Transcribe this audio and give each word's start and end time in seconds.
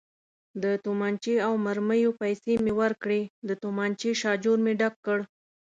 د 0.63 0.65
تومانچې 0.85 1.35
او 1.47 1.53
مرمیو 1.65 2.17
پیسې 2.21 2.53
مې 2.63 2.73
ورکړې، 2.81 3.21
د 3.47 3.49
تومانچې 3.63 4.11
شاجور 4.21 4.57
مې 4.65 4.73
ډک 4.79 4.95
کړ. 5.05 5.19